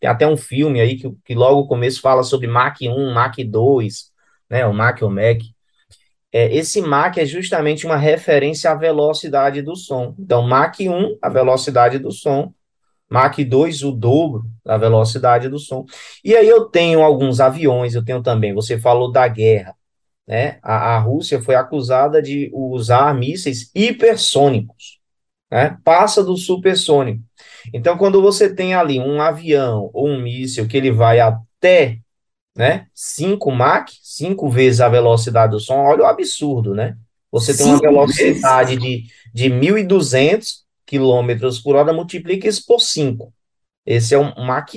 [0.00, 3.36] Tem até um filme aí que, que logo no começo fala sobre Mach 1, Mach
[3.36, 4.10] 2,
[4.48, 5.12] né, o Mach ou.
[6.32, 10.14] É, esse Mach é justamente uma referência à velocidade do som.
[10.18, 12.52] Então, Mach 1, a velocidade do som,
[13.10, 15.84] Mach 2, o dobro da velocidade do som.
[16.24, 19.74] E aí eu tenho alguns aviões, eu tenho também, você falou da guerra,
[20.26, 20.60] né?
[20.62, 25.00] A, a Rússia foi acusada de usar mísseis hipersônicos,
[25.50, 25.76] né?
[25.84, 27.22] Passa do supersônico.
[27.72, 31.98] Então, quando você tem ali um avião ou um míssil que ele vai até,
[32.56, 36.96] né, 5 Mach, 5 vezes a velocidade do som, olha o absurdo, né?
[37.30, 43.32] Você tem uma velocidade de, de 1.200 quilômetros por hora, multiplica isso por 5.
[43.86, 44.74] Esse é um Mach,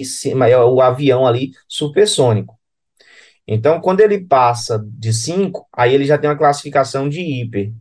[0.50, 2.58] é o avião ali supersônico.
[3.48, 7.74] Então, quando ele passa de 5, aí ele já tem uma classificação de hiper.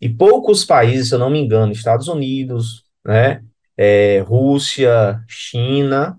[0.00, 3.42] E poucos países, se eu não me engano, Estados Unidos, né,
[3.82, 6.18] é, Rússia, China,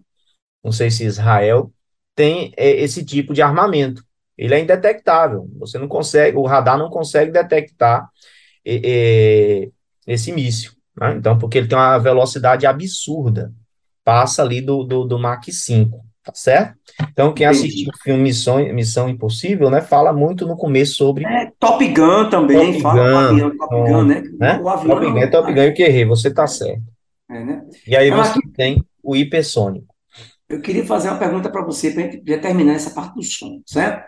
[0.63, 1.71] não sei se Israel,
[2.15, 4.03] tem é, esse tipo de armamento.
[4.35, 5.47] Ele é indetectável.
[5.59, 8.09] Você não consegue, o radar não consegue detectar
[8.65, 9.69] é, é,
[10.07, 10.71] esse míssil.
[10.99, 11.13] né?
[11.15, 13.53] Então, porque ele tem uma velocidade absurda.
[14.03, 16.73] Passa ali do, do, do Mach 5, tá certo?
[17.11, 21.51] Então, quem assistiu o filme Missão, Missão Impossível, né, fala muito no começo sobre É,
[21.59, 24.23] Top Gun também, Top fala Gun, avião, Top Gun, né?
[24.39, 24.59] né?
[24.59, 26.81] O avião Top Gun, é Top Gun, eu que errei, você tá certo.
[27.31, 27.65] É, né?
[27.87, 29.87] E aí Mas você tem o hipersônico.
[30.49, 33.23] Eu queria fazer uma pergunta para você, para a gente já terminar essa parte do
[33.23, 34.05] som, certo?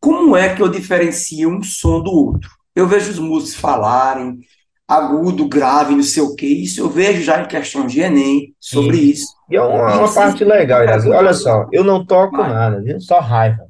[0.00, 2.50] Como é que eu diferencio um som do outro?
[2.74, 4.40] Eu vejo os músicos falarem
[4.88, 6.46] agudo, grave, não sei o quê.
[6.46, 9.26] Isso eu vejo já em questões de Enem sobre isso.
[9.50, 11.10] E é uma, uma parte legal, Irazi.
[11.10, 12.50] Olha só, eu não toco Vai.
[12.50, 12.98] nada, viu?
[13.00, 13.58] Só raiva.
[13.58, 13.68] Vou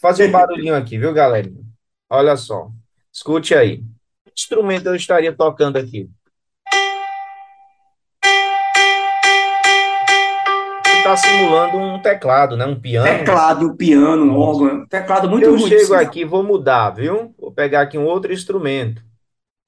[0.00, 1.60] fazer um barulhinho aqui, viu, galerinha?
[2.08, 2.70] Olha só.
[3.12, 3.78] Escute aí.
[4.24, 6.08] Que instrumento eu estaria tocando aqui?
[11.08, 12.66] Está simulando um teclado, né?
[12.66, 13.06] Um piano.
[13.06, 15.68] Teclado, um piano, um órgão, teclado muito Eu ruim.
[15.68, 15.94] chego sim.
[15.94, 17.34] aqui, vou mudar, viu?
[17.38, 19.02] Vou pegar aqui um outro instrumento.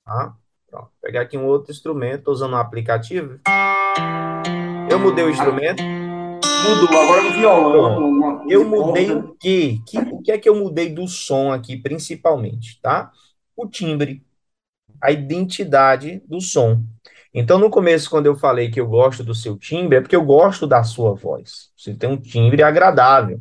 [0.05, 0.35] Tá?
[0.71, 0.85] Pronto.
[0.85, 3.41] Vou pegar aqui um outro instrumento, estou usando um aplicativo.
[4.91, 5.83] Eu mudei o instrumento.
[5.83, 9.79] Mudou, agora no violão, alguma coisa, Eu mudei o quê?
[9.87, 13.11] Que, o que é que eu mudei do som aqui, principalmente, tá?
[13.57, 14.23] O timbre,
[15.01, 16.83] a identidade do som.
[17.33, 20.25] Então, no começo, quando eu falei que eu gosto do seu timbre, é porque eu
[20.25, 21.71] gosto da sua voz.
[21.77, 23.41] Você tem um timbre agradável.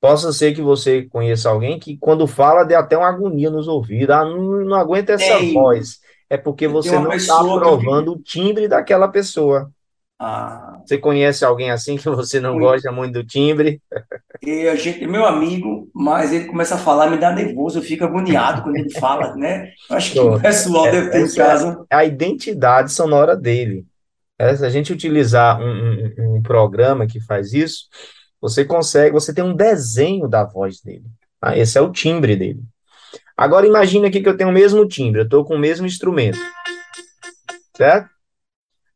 [0.00, 4.14] Possa ser que você conheça alguém que, quando fala, dê até uma agonia nos ouvidos.
[4.14, 5.54] Ah, não, não aguenta essa Tem.
[5.54, 5.98] voz.
[6.28, 9.70] É porque você não está aprovando o timbre daquela pessoa.
[10.18, 13.80] Ah, Você conhece alguém assim que você não gosta muito do timbre?
[14.46, 17.82] E a gente é meu amigo, mas ele começa a falar, me dá nervoso, eu
[17.82, 19.72] fico agoniado quando ele fala, né?
[19.90, 21.84] Acho que o pessoal deve ter em é- casa.
[21.90, 23.84] a identidade sonora dele.
[24.38, 25.64] É, se a gente utilizar um,
[26.18, 27.86] um- um programa que faz isso,
[28.40, 31.04] você consegue, você tem um desenho da voz dele.
[31.40, 31.56] tá?
[31.56, 32.60] Esse é o timbre dele.
[33.36, 36.38] Agora imagine aqui que eu tenho o mesmo timbre, eu estou com o mesmo instrumento,
[37.76, 38.08] certo?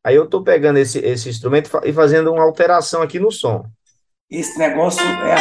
[0.03, 3.67] Aí eu estou pegando esse, esse instrumento e fazendo uma alteração aqui no som.
[4.31, 5.35] Esse negócio é.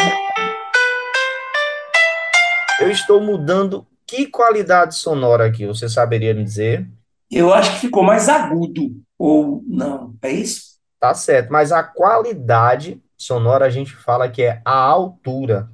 [2.81, 5.67] Eu estou mudando que qualidade sonora aqui?
[5.67, 6.89] Você saberia me dizer?
[7.29, 8.99] Eu acho que ficou mais agudo.
[9.15, 10.79] Ou não, é isso?
[10.99, 15.69] Tá certo, mas a qualidade sonora a gente fala que é a altura.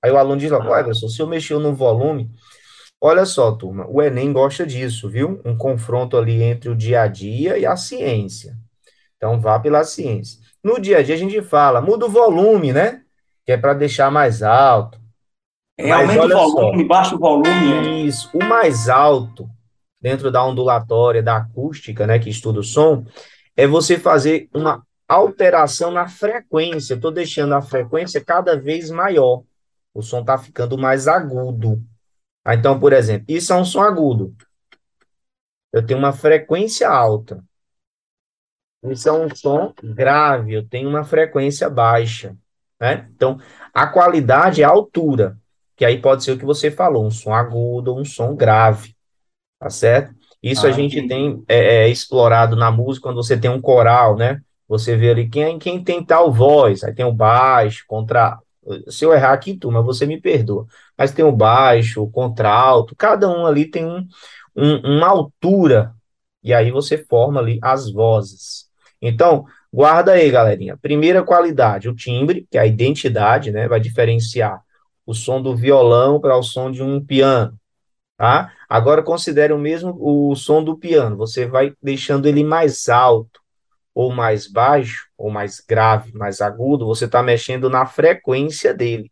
[0.00, 2.30] Aí o aluno diz, olha, Everson, se eu mexer no volume,
[3.00, 5.42] olha só, turma, o Enem gosta disso, viu?
[5.44, 8.56] Um confronto ali entre o dia a dia e a ciência.
[9.16, 10.39] Então vá pela ciência.
[10.62, 13.02] No dia a dia a gente fala, muda o volume, né?
[13.44, 15.00] Que é para deixar mais alto.
[15.78, 17.48] É, aumenta o volume, só, baixa o volume.
[17.48, 17.90] É.
[18.02, 19.48] Isso, o mais alto,
[20.00, 23.04] dentro da ondulatória, da acústica, né, que estuda o som,
[23.56, 26.94] é você fazer uma alteração na frequência.
[26.94, 29.42] Estou deixando a frequência cada vez maior.
[29.94, 31.82] O som está ficando mais agudo.
[32.44, 34.34] Ah, então, por exemplo, isso é um som agudo.
[35.72, 37.42] Eu tenho uma frequência alta.
[38.84, 40.54] Isso é um som grave.
[40.54, 42.36] Eu tenho uma frequência baixa.
[42.80, 43.08] Né?
[43.14, 43.38] Então,
[43.74, 45.36] a qualidade é a altura.
[45.76, 48.94] Que aí pode ser o que você falou, um som agudo ou um som grave.
[49.58, 50.14] Tá certo?
[50.42, 54.16] Isso ah, a gente tem é, é, explorado na música quando você tem um coral,
[54.16, 54.40] né?
[54.66, 58.38] Você vê ali quem, quem tem tal voz, aí tem o baixo, contra.
[58.88, 60.66] Se eu errar aqui, turma, você me perdoa.
[60.96, 64.06] Mas tem o baixo, o contralto, cada um ali tem um,
[64.56, 65.94] um, uma altura,
[66.42, 68.69] e aí você forma ali as vozes.
[69.00, 70.76] Então, guarda aí, galerinha.
[70.76, 73.66] Primeira qualidade, o timbre, que é a identidade, né?
[73.68, 74.60] Vai diferenciar
[75.06, 77.58] o som do violão para o som de um piano.
[78.16, 78.52] Tá?
[78.68, 81.16] Agora considere o mesmo o som do piano.
[81.16, 83.40] Você vai deixando ele mais alto,
[83.94, 86.86] ou mais baixo, ou mais grave, mais agudo.
[86.86, 89.10] Você está mexendo na frequência dele,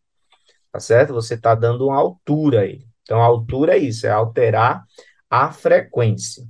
[0.70, 1.14] tá certo?
[1.14, 2.87] Você está dando uma altura a ele.
[3.03, 4.85] Então, a altura é isso, é alterar
[5.31, 6.44] a frequência.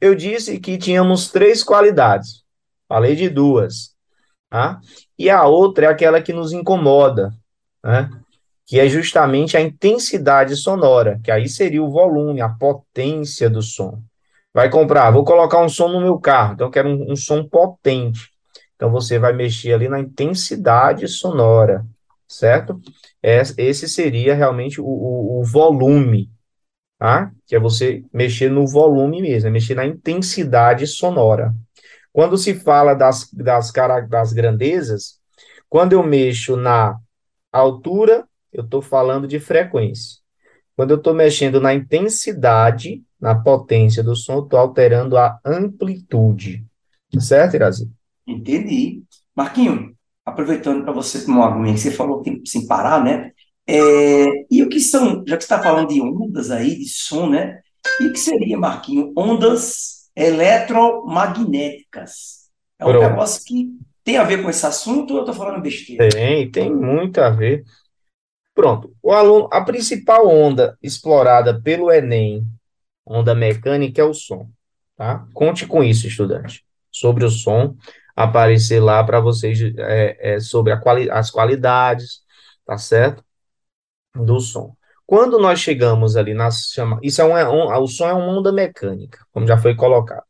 [0.00, 2.41] Eu disse que tínhamos três qualidades.
[2.92, 3.96] Falei de duas.
[4.50, 4.78] Tá?
[5.18, 7.32] E a outra é aquela que nos incomoda,
[7.82, 8.10] né?
[8.66, 14.02] que é justamente a intensidade sonora, que aí seria o volume, a potência do som.
[14.52, 17.42] Vai comprar, vou colocar um som no meu carro, então eu quero um, um som
[17.48, 18.30] potente.
[18.76, 21.86] Então você vai mexer ali na intensidade sonora,
[22.28, 22.78] certo?
[23.22, 26.30] Esse seria realmente o, o, o volume,
[26.98, 27.32] tá?
[27.46, 31.54] Que é você mexer no volume mesmo, é mexer na intensidade sonora.
[32.12, 33.72] Quando se fala das, das,
[34.08, 35.18] das grandezas,
[35.68, 36.98] quando eu mexo na
[37.50, 40.20] altura eu estou falando de frequência.
[40.76, 46.64] Quando eu estou mexendo na intensidade, na potência do som, estou alterando a amplitude.
[47.12, 47.90] Tá certo, Irazi?
[48.26, 49.02] Entendi.
[49.34, 49.94] Marquinho,
[50.24, 53.32] aproveitando para você tomar uma aguinha, você falou que sem parar, né?
[53.66, 57.28] É, e o que são, já que você está falando de ondas aí, de som,
[57.28, 57.60] né?
[58.00, 59.12] E o que seria, Marquinho?
[59.16, 62.50] Ondas eletromagnéticas.
[62.78, 63.08] É um Pronto.
[63.08, 63.70] negócio que
[64.04, 66.08] tem a ver com esse assunto ou eu estou falando besteira?
[66.08, 67.64] Tem, tem muito a ver.
[68.54, 68.94] Pronto.
[69.02, 72.46] O aluno, a principal onda explorada pelo Enem,
[73.06, 74.48] onda mecânica, é o som.
[74.96, 75.26] Tá?
[75.32, 76.64] Conte com isso, estudante.
[76.90, 77.74] Sobre o som,
[78.14, 82.20] aparecer lá para vocês é, é, sobre quali as qualidades,
[82.66, 83.24] tá certo?
[84.14, 84.76] Do som.
[85.06, 88.52] Quando nós chegamos ali na chama, isso é é um, o som é uma onda
[88.52, 90.24] mecânica, como já foi colocado.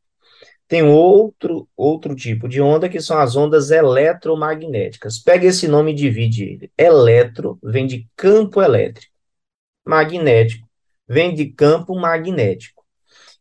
[0.66, 5.18] Tem outro, outro tipo de onda que são as ondas eletromagnéticas.
[5.18, 6.72] Pega esse nome e divide ele.
[6.78, 9.12] Eletro vem de campo elétrico.
[9.84, 10.66] Magnético
[11.06, 12.82] vem de campo magnético.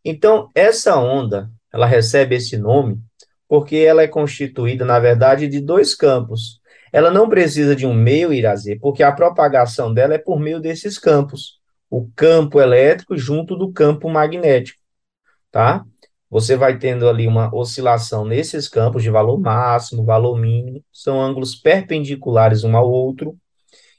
[0.04, 3.00] Então, essa onda, ela recebe esse nome
[3.48, 6.61] porque ela é constituída, na verdade, de dois campos.
[6.92, 10.98] Ela não precisa de um meio Irazê, porque a propagação dela é por meio desses
[10.98, 11.60] campos.
[11.90, 14.80] O campo elétrico junto do campo magnético,
[15.52, 15.86] tá?
[16.32, 21.56] você vai tendo ali uma oscilação nesses campos de valor máximo, valor mínimo, são ângulos
[21.56, 23.38] perpendiculares um ao outro,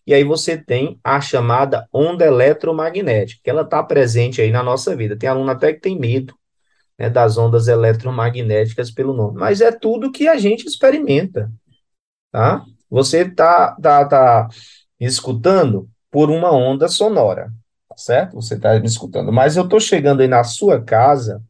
[0.06, 4.96] e aí você tem a chamada onda eletromagnética, que ela está presente aí na nossa
[4.96, 5.16] vida.
[5.16, 6.34] Tem aluno até que tem medo
[6.98, 11.52] né, das ondas eletromagnéticas pelo nome, mas é tudo que a gente experimenta,
[12.32, 12.64] tá?
[12.92, 14.48] Você está tá, tá
[15.00, 17.50] escutando por uma onda sonora,
[17.88, 18.34] tá certo?
[18.34, 21.42] Você está me escutando, mas eu estou chegando aí na sua casa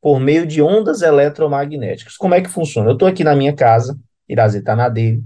[0.00, 2.16] por meio de ondas eletromagnéticas.
[2.16, 2.88] Como é que funciona?
[2.88, 5.22] Eu estou aqui na minha casa, Irazi está na dele.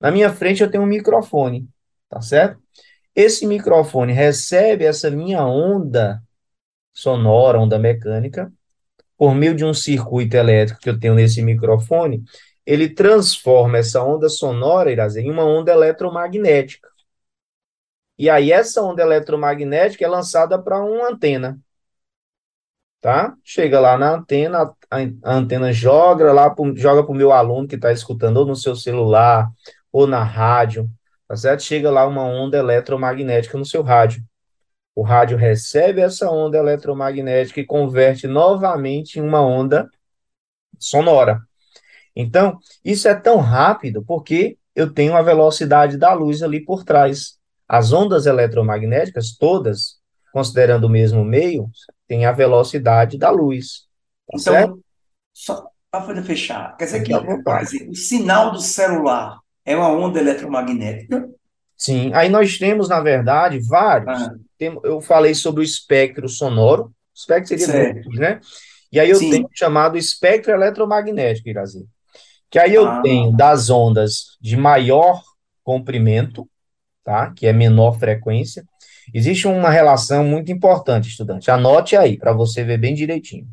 [0.00, 1.68] Na minha frente eu tenho um microfone,
[2.08, 2.60] tá certo?
[3.14, 6.20] Esse microfone recebe essa minha onda
[6.92, 8.52] sonora, onda mecânica,
[9.16, 12.24] por meio de um circuito elétrico que eu tenho nesse microfone,
[12.66, 16.88] ele transforma essa onda sonora, Irazi, em uma onda eletromagnética.
[18.18, 21.58] E aí essa onda eletromagnética é lançada para uma antena.
[23.00, 23.34] Tá?
[23.42, 27.66] Chega lá na antena, a, a antena joga lá pro, joga para o meu aluno
[27.66, 29.50] que está escutando ou no seu celular
[29.90, 30.88] ou na rádio,
[31.26, 31.64] tá certo?
[31.64, 34.22] Chega lá uma onda eletromagnética no seu rádio.
[34.94, 39.90] O rádio recebe essa onda eletromagnética e converte novamente em uma onda
[40.78, 41.40] sonora.
[42.14, 47.38] Então, isso é tão rápido porque eu tenho a velocidade da luz ali por trás.
[47.68, 49.96] As ondas eletromagnéticas, todas,
[50.32, 51.70] considerando o mesmo meio,
[52.06, 53.86] têm a velocidade da luz.
[54.30, 54.80] Tá então, certo?
[55.32, 61.28] só para fechar, quer dizer que o sinal do celular é uma onda eletromagnética?
[61.76, 64.22] Sim, aí nós temos, na verdade, vários.
[64.22, 64.34] Ah.
[64.56, 68.40] Tem, eu falei sobre o espectro sonoro, o espectro seria grupos, né?
[68.90, 69.30] E aí eu Sim.
[69.30, 71.86] tenho chamado espectro eletromagnético, Irazi.
[72.52, 73.00] Que aí eu ah.
[73.00, 75.22] tenho das ondas de maior
[75.64, 76.46] comprimento,
[77.02, 77.32] tá?
[77.32, 78.62] Que é menor frequência.
[79.12, 81.50] Existe uma relação muito importante, estudante.
[81.50, 83.48] Anote aí, para você ver bem direitinho.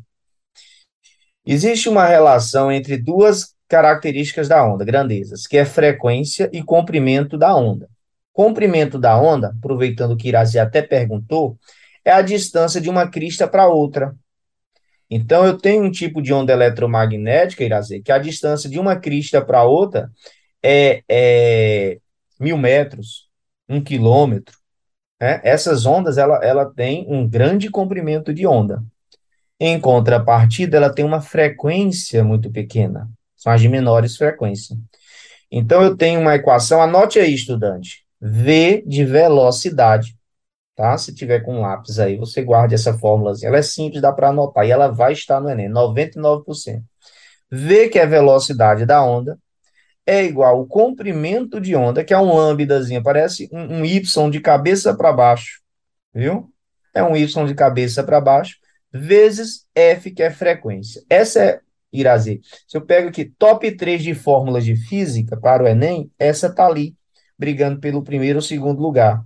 [1.46, 7.56] Existe uma relação entre duas características da onda, grandezas, que é frequência e comprimento da
[7.56, 7.88] onda.
[8.34, 11.56] Comprimento da onda, aproveitando que Irazi até perguntou,
[12.04, 14.14] é a distância de uma crista para outra.
[15.10, 19.44] Então, eu tenho um tipo de onda eletromagnética, Irazi, que a distância de uma crista
[19.44, 20.10] para outra
[20.62, 21.98] é, é,
[22.38, 23.28] mil metros,
[23.68, 24.56] um quilômetro.
[25.20, 25.40] Né?
[25.42, 28.82] Essas ondas, ela, ela tem um grande comprimento de onda.
[29.58, 34.76] Em contrapartida, ela tem uma frequência muito pequena são as de menores frequência.
[35.50, 40.14] Então, eu tenho uma equação, anote aí, estudante, V de velocidade,
[40.80, 40.96] tá?
[40.96, 44.66] Se tiver com lápis aí, você guarde essa fórmula, ela é simples, dá para anotar,
[44.66, 46.82] e ela vai estar no Enem, 99%.
[47.50, 49.38] V, que é velocidade da onda,
[50.06, 54.40] é igual ao comprimento de onda, que é um lambdazinho, parece um, um Y de
[54.40, 55.60] cabeça para baixo,
[56.14, 56.50] viu?
[56.94, 58.56] É um Y de cabeça para baixo,
[58.90, 61.02] vezes F, que é frequência.
[61.10, 61.60] Essa é
[61.92, 62.40] Irazi.
[62.66, 66.66] Se eu pego aqui top 3 de fórmulas de física para o Enem, essa está
[66.66, 66.94] ali,
[67.38, 69.22] brigando pelo primeiro ou segundo lugar.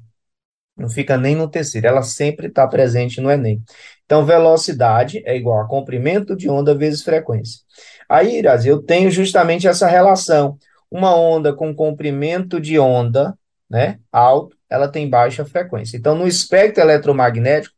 [0.76, 3.62] Não fica nem no terceiro, ela sempre está presente no Enem.
[4.04, 7.60] Então, velocidade é igual a comprimento de onda vezes frequência.
[8.08, 10.58] Aí, Irazi, eu tenho justamente essa relação.
[10.90, 13.36] Uma onda com comprimento de onda
[13.68, 15.96] né, alto, ela tem baixa frequência.
[15.96, 17.74] Então, no espectro eletromagnético,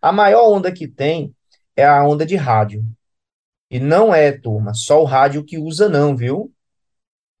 [0.00, 1.34] a maior onda que tem
[1.76, 2.84] é a onda de rádio.
[3.70, 6.52] E não é, turma, só o rádio que usa, não, viu?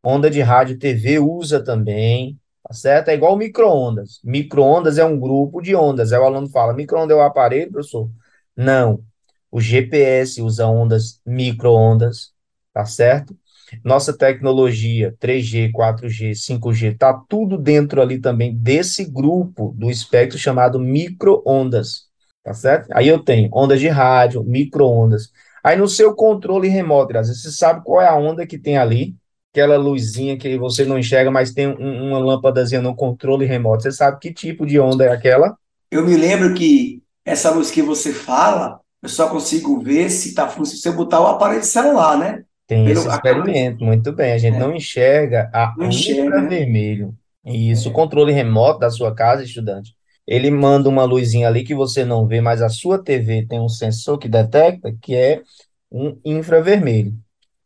[0.02, 2.38] Onda de rádio TV usa também,
[2.68, 3.08] tá certo?
[3.08, 4.20] É igual micro-ondas.
[4.22, 6.12] Micro-ondas é um grupo de ondas.
[6.12, 8.10] Aí o aluno fala: micro-ondas é o aparelho, professor?
[8.54, 9.02] Não.
[9.50, 12.32] O GPS usa ondas micro-ondas,
[12.74, 13.34] tá certo?
[13.82, 20.78] Nossa tecnologia 3G, 4G, 5G, tá tudo dentro ali também desse grupo do espectro chamado
[20.78, 22.08] micro-ondas,
[22.42, 22.88] tá certo?
[22.92, 25.30] Aí eu tenho ondas de rádio, micro-ondas.
[25.64, 28.76] Aí no seu controle remoto, às vezes você sabe qual é a onda que tem
[28.76, 29.16] ali,
[29.58, 33.82] aquela luzinha que você não enxerga, mas tem um, uma lâmpadazinha no controle remoto.
[33.82, 35.56] Você sabe que tipo de onda é aquela?
[35.90, 40.66] Eu me lembro que essa luz que você fala, eu só consigo ver se funcionando
[40.66, 42.44] se eu botar o aparelho celular, né?
[42.66, 44.32] Tem Pelo, esse experimento, muito bem.
[44.32, 44.58] A gente é.
[44.58, 46.26] não enxerga a não enxerga, né?
[46.26, 47.14] infravermelho.
[47.44, 47.90] Isso, é.
[47.90, 49.94] o controle remoto da sua casa, estudante,
[50.26, 53.68] ele manda uma luzinha ali que você não vê, mas a sua TV tem um
[53.68, 55.42] sensor que detecta, que é
[55.90, 57.14] um infravermelho,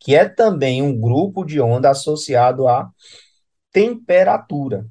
[0.03, 2.91] que é também um grupo de onda associado à
[3.71, 4.85] temperatura,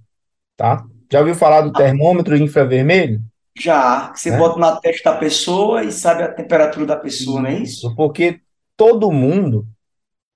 [0.56, 0.86] tá?
[1.12, 3.21] Já ouviu falar do termômetro infravermelho?
[3.60, 4.38] Já, você né?
[4.38, 7.95] bota na testa da pessoa e sabe a temperatura da pessoa, Isso, não é isso?
[7.95, 8.39] Porque
[8.78, 9.67] todo mundo,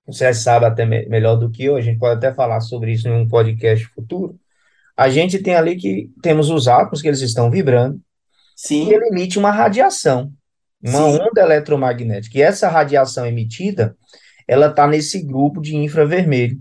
[0.06, 3.12] você sabe até melhor do que eu, a gente pode até falar sobre isso em
[3.12, 4.38] um podcast futuro,
[4.94, 7.98] a gente tem ali que temos os átomos que eles estão vibrando,
[8.54, 8.88] Sim.
[8.88, 10.30] e ele emite uma radiação,
[10.82, 11.18] uma Sim.
[11.20, 12.38] onda eletromagnética.
[12.38, 13.96] E essa radiação emitida,
[14.46, 16.60] ela está nesse grupo de infravermelho.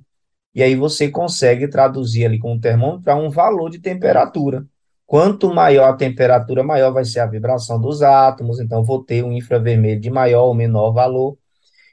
[0.54, 4.66] E aí você consegue traduzir ali com o termômetro para um valor de temperatura.
[5.06, 9.32] Quanto maior a temperatura, maior vai ser a vibração dos átomos, então vou ter um
[9.32, 11.38] infravermelho de maior ou menor valor.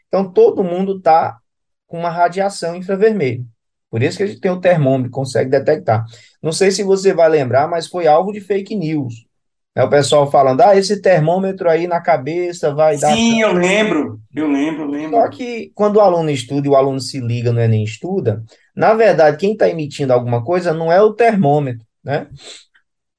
[0.08, 1.38] Então todo mundo está
[1.86, 3.46] com uma radiação infravermelho.
[3.90, 6.06] Por isso que a gente tem o termômetro, consegue detectar.
[6.42, 9.26] Não sei se você vai lembrar, mas foi alvo de fake news.
[9.74, 13.14] É o pessoal falando, ah, esse termômetro aí na cabeça vai dar.
[13.14, 15.16] Sim, eu lembro, eu lembro, lembro.
[15.16, 18.44] Só que quando o aluno estuda e o aluno se liga, não é nem estuda,
[18.76, 22.28] na verdade, quem está emitindo alguma coisa não é o termômetro, né?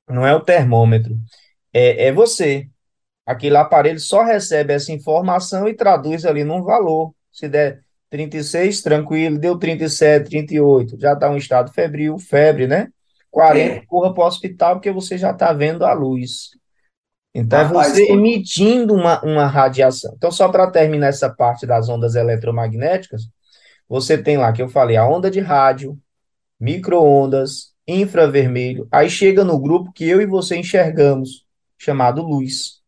[0.08, 1.18] Não é o termômetro,
[1.74, 2.68] é, é você.
[3.26, 7.16] Aquele aparelho só recebe essa informação e traduz ali num valor.
[7.32, 7.82] Se der
[8.12, 12.90] 36, tranquilo, deu 37, 38, já está um estado febril, febre, né?
[13.34, 13.86] 40, É.
[13.88, 16.52] corra para o hospital porque você já está vendo a luz.
[17.34, 20.14] Então, é você emitindo uma, uma radiação.
[20.16, 23.24] Então, só para terminar essa parte das ondas eletromagnéticas,
[23.90, 25.98] você tem lá que eu falei a onda de rádio,
[26.60, 31.44] micro-ondas, infravermelho, aí chega no grupo que eu e você enxergamos,
[31.76, 32.82] chamado luz.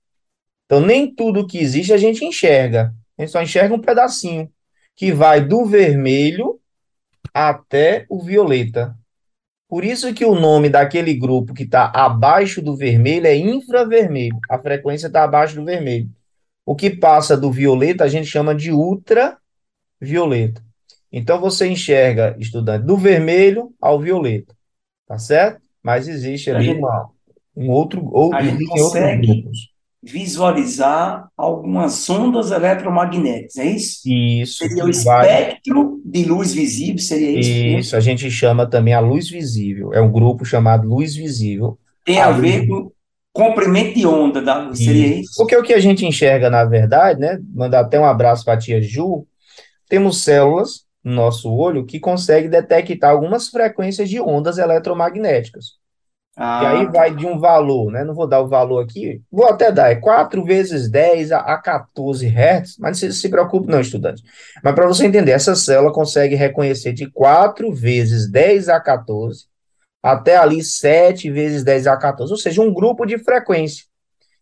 [0.66, 2.94] Então, nem tudo que existe a gente enxerga.
[3.18, 4.48] A gente só enxerga um pedacinho,
[4.96, 6.60] que vai do vermelho
[7.34, 8.96] até o violeta.
[9.76, 14.40] Por isso que o nome daquele grupo que está abaixo do vermelho é infravermelho.
[14.50, 16.10] A frequência está abaixo do vermelho.
[16.66, 20.64] O que passa do violeta a gente chama de ultravioleta.
[21.12, 24.56] Então você enxerga, estudante, do vermelho ao violeta,
[25.06, 25.62] tá certo?
[25.84, 27.10] Mas existe ali uma,
[27.54, 29.44] um outro, ou a gente consegue-.
[30.06, 34.02] Visualizar algumas ondas eletromagnéticas, é isso?
[34.06, 37.50] Isso, Seria o que vai- espectro de luz visível, seria isso?
[37.80, 39.94] Isso, a gente chama também a luz visível.
[39.94, 41.78] É um grupo chamado luz visível.
[42.04, 42.92] Tem a a ver com
[43.34, 45.34] comprimento de onda da luz, seria isso?
[45.38, 47.40] Porque o que a gente enxerga, na verdade, né?
[47.54, 49.26] Mandar até um abraço para a tia Ju.
[49.90, 55.84] Temos células no nosso olho que conseguem detectar algumas frequências de ondas eletromagnéticas.
[56.58, 58.04] E aí Ah, vai de um valor, né?
[58.04, 61.58] Não vou dar o valor aqui, vou até dar, é 4 vezes 10 a, a
[61.58, 64.22] 14 Hz, mas não se, se preocupe não, estudante.
[64.64, 69.46] Mas para você entender, essa célula consegue reconhecer de 4 vezes 10 a 14
[70.04, 73.86] até ali 7 vezes 10 a 14, ou seja, um grupo de frequência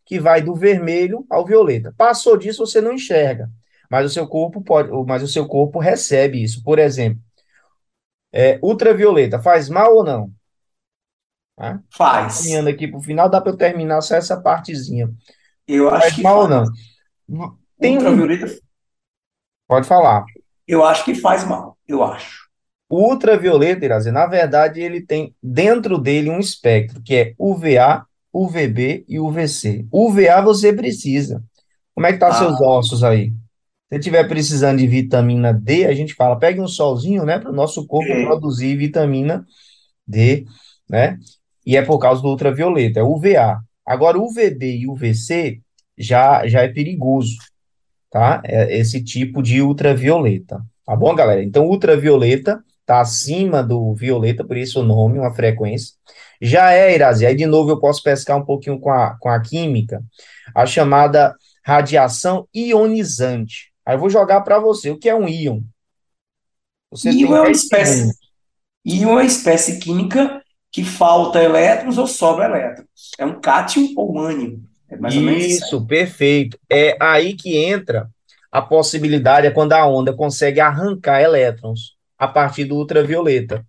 [0.05, 1.93] que vai do vermelho ao violeta.
[1.97, 3.49] Passou disso, você não enxerga,
[3.89, 6.61] mas o seu corpo pode, mas o seu corpo recebe isso.
[6.63, 7.21] Por exemplo,
[8.31, 10.31] é, ultravioleta faz mal ou não?
[11.55, 11.79] Tá?
[11.91, 12.39] faz.
[12.39, 15.09] caminhando aqui pro final, dá para eu terminar só essa partezinha.
[15.67, 16.69] Eu acho Faz que mal ou faz.
[17.29, 17.57] não?
[17.79, 18.45] Tem um, Ultravioleta,
[19.67, 20.25] pode falar.
[20.67, 22.43] eu acho que faz mal, eu acho.
[22.89, 29.05] O ultravioleta, Irazi, na verdade, ele tem dentro dele um espectro, que é UVA, UVB
[29.07, 29.85] e UVC.
[29.91, 31.43] UVA você precisa.
[31.95, 32.33] Como é que tá Ah.
[32.33, 33.33] seus ossos aí?
[33.91, 37.53] Se tiver precisando de vitamina D, a gente fala, pegue um solzinho, né, para o
[37.55, 38.25] nosso corpo É.
[38.25, 39.45] produzir vitamina
[40.07, 40.45] D,
[40.89, 41.17] né?
[41.65, 43.59] E é por causa do ultravioleta, é UVA.
[43.85, 45.59] Agora, UVB e UVC
[45.97, 47.35] já, já é perigoso,
[48.09, 48.41] tá?
[48.45, 51.43] É esse tipo de ultravioleta, tá bom, galera?
[51.43, 55.93] Então, ultravioleta tá acima do violeta, por isso o nome, uma frequência.
[56.41, 59.39] Já é, Irazi, aí de novo eu posso pescar um pouquinho com a, com a
[59.39, 60.03] química,
[60.53, 61.33] a chamada
[61.65, 63.71] radiação ionizante.
[63.85, 65.61] Aí eu vou jogar para você, o que é um íon?
[66.91, 68.17] Você Íon é uma 10 espécie- segundos.
[68.85, 70.42] E uma espécie química
[70.73, 72.87] que falta elétrons ou sobra elétrons.
[73.19, 74.57] É um cátion ou ânion.
[74.89, 75.65] É mais ou menos isso.
[75.65, 76.57] Isso, perfeito.
[76.67, 78.09] É aí que entra
[78.51, 83.63] a possibilidade, é quando a onda consegue arrancar elétrons a partir do ultravioleta.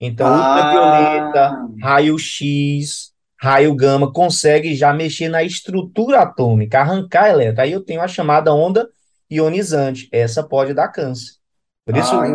[0.00, 7.58] Então, ultravioleta, Ah, raio-x, raio gama, consegue já mexer na estrutura atômica, arrancar elétrons.
[7.58, 8.88] Aí eu tenho a chamada onda
[9.30, 10.08] ionizante.
[10.10, 11.34] Essa pode dar câncer.
[11.84, 12.26] Por isso, ah,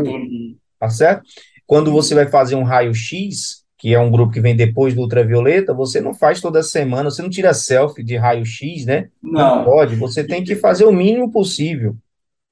[0.79, 1.23] tá certo?
[1.65, 5.73] Quando você vai fazer um raio-x, que é um grupo que vem depois do ultravioleta,
[5.73, 9.09] você não faz toda semana, você não tira selfie de raio-x, né?
[9.21, 11.95] Não Não, pode, você tem que fazer o mínimo possível.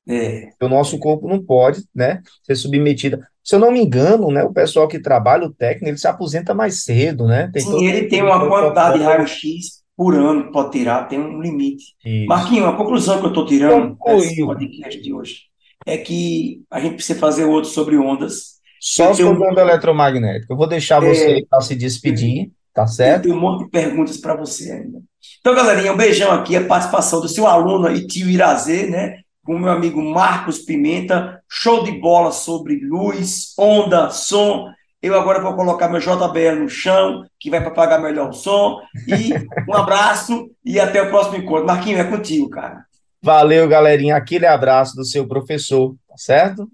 [0.07, 0.49] é.
[0.59, 3.19] O nosso corpo não pode, né, ser submetido.
[3.43, 6.51] Se eu não me engano, né, o pessoal que trabalha, o técnico, ele se aposenta
[6.53, 7.49] mais cedo, né?
[7.53, 11.41] Tem Sim, ele tem uma quantidade de raio-x por ano que pode tirar, tem um
[11.41, 11.93] limite.
[12.03, 12.25] Isso.
[12.27, 15.41] Marquinhos, a conclusão que eu estou tirando desse podcast de hoje
[15.85, 18.58] é que a gente precisa fazer outro sobre ondas.
[18.79, 20.53] Só eu tenho- sobre onda eletromagnética.
[20.53, 23.23] Eu vou deixar você aí para se despedir, tá Eu certo?
[23.23, 24.99] tenho um monte de perguntas para você ainda.
[25.39, 29.17] Então, galerinha, um beijão aqui, a participação do seu aluno e tio Irazê, né?
[29.43, 31.41] Com o meu amigo Marcos Pimenta.
[31.49, 34.67] Show de bola sobre luz, onda, som.
[35.01, 38.79] Eu agora vou colocar meu JBL no chão, que vai propagar melhor o som.
[39.07, 39.33] E
[39.67, 41.65] um abraço e até o próximo encontro.
[41.65, 42.83] Marquinhos, é contigo, cara.
[43.21, 44.15] Valeu, galerinha.
[44.17, 46.69] Aquele abraço do seu professor, tá certo?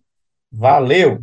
[0.52, 1.20] Valeu!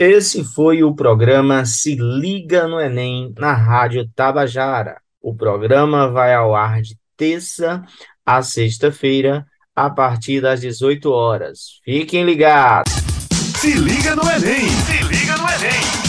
[0.00, 4.96] Esse foi o programa Se Liga no Enem na Rádio Tabajara.
[5.20, 7.84] O programa vai ao ar de terça
[8.24, 9.44] a sexta-feira,
[9.76, 11.80] a partir das 18 horas.
[11.84, 12.90] Fiquem ligados!
[13.58, 14.70] Se liga no Enem!
[14.70, 15.99] Se liga no Enem!